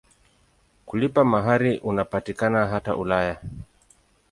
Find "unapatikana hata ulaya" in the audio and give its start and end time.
1.79-3.39